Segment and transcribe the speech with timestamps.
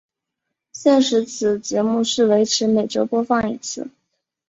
[0.71, 3.87] 现时此节目是维持每周播放一次。